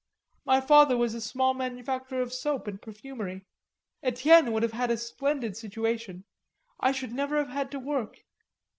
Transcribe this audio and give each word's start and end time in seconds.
My 0.45 0.61
father 0.61 0.97
was 0.97 1.13
a 1.13 1.21
small 1.21 1.53
manufacturer 1.53 2.23
of 2.23 2.33
soap 2.33 2.67
and 2.67 2.81
perfumery. 2.81 3.45
Etienne 4.01 4.51
would 4.51 4.63
have 4.63 4.73
had 4.73 4.89
a 4.89 4.97
splendid 4.97 5.55
situation. 5.55 6.23
I 6.79 6.91
should 6.91 7.13
never 7.13 7.37
have 7.37 7.49
had 7.49 7.69
to 7.69 7.79
work. 7.79 8.23